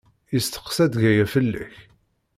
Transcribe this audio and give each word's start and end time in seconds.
Yesteqsa-d 0.33 0.93
Gaya 1.01 1.25
fell-ak. 1.33 1.73